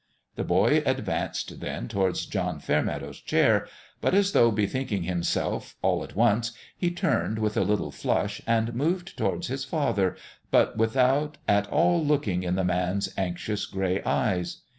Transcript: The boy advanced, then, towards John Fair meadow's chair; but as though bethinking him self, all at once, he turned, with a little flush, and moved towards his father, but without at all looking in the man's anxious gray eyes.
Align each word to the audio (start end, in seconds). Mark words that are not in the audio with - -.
The 0.33 0.43
boy 0.43 0.81
advanced, 0.83 1.59
then, 1.59 1.87
towards 1.87 2.25
John 2.25 2.57
Fair 2.59 2.81
meadow's 2.81 3.19
chair; 3.21 3.67
but 4.01 4.15
as 4.15 4.31
though 4.31 4.49
bethinking 4.49 5.03
him 5.03 5.21
self, 5.21 5.75
all 5.83 6.03
at 6.03 6.15
once, 6.15 6.53
he 6.75 6.89
turned, 6.89 7.37
with 7.37 7.55
a 7.55 7.61
little 7.61 7.91
flush, 7.91 8.41
and 8.47 8.73
moved 8.73 9.15
towards 9.15 9.45
his 9.45 9.63
father, 9.63 10.17
but 10.49 10.75
without 10.75 11.37
at 11.47 11.67
all 11.67 12.03
looking 12.03 12.41
in 12.41 12.55
the 12.55 12.63
man's 12.63 13.13
anxious 13.15 13.67
gray 13.67 14.01
eyes. 14.01 14.63